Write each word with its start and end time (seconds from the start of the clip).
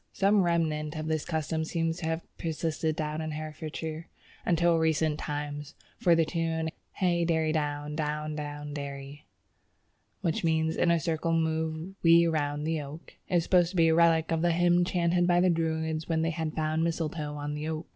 Some 0.13 0.41
remnant 0.41 0.95
of 0.95 1.05
this 1.05 1.23
custom 1.25 1.63
seems 1.63 1.97
to 1.97 2.07
have 2.07 2.23
persisted 2.39 2.99
in 2.99 3.29
Herefordshire 3.33 4.07
until 4.43 4.79
recent 4.79 5.19
times, 5.19 5.75
for 5.99 6.15
the 6.15 6.25
tune 6.25 6.69
"Hey 6.93 7.23
derry 7.23 7.51
down, 7.51 7.95
down 7.95 8.33
down 8.35 8.73
derry" 8.73 9.27
(which 10.21 10.43
means 10.43 10.75
in 10.75 10.89
a 10.89 10.99
circle 10.99 11.33
move 11.33 11.93
we 12.01 12.25
round 12.25 12.65
the 12.65 12.81
oak) 12.81 13.13
is 13.29 13.43
supposed 13.43 13.69
to 13.69 13.75
be 13.75 13.89
a 13.89 13.93
relic 13.93 14.31
of 14.31 14.41
the 14.41 14.53
hymn 14.53 14.83
chanted 14.83 15.27
by 15.27 15.39
the 15.39 15.51
Druids 15.51 16.09
when 16.09 16.23
they 16.23 16.31
had 16.31 16.55
found 16.55 16.83
mistletoe 16.83 17.35
on 17.35 17.53
the 17.53 17.67
oak. 17.67 17.85